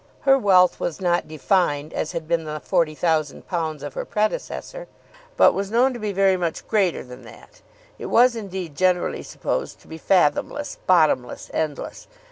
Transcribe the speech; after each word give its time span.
Her 0.21 0.35
wealth 0.35 0.79
was 0.79 0.99
not 0.99 1.27
defined, 1.27 1.93
as 1.93 2.13
had 2.13 2.27
been 2.27 2.43
the 2.43 2.59
£40,000 2.59 3.83
of 3.83 3.93
her 3.93 4.03
predecessor, 4.03 4.87
but 5.37 5.53
was 5.53 5.69
known 5.69 5.93
to 5.93 5.99
be 5.99 6.11
very 6.11 6.37
much 6.37 6.67
greater 6.67 7.03
than 7.03 7.21
that. 7.21 7.61
It 7.99 8.07
was, 8.07 8.35
indeed, 8.35 8.75
generally 8.75 9.21
supposed 9.21 9.77
to 9.81 9.87
be 9.87 9.99
fathomless, 9.99 10.79
bottomless, 10.87 11.51
endless. 11.53 12.07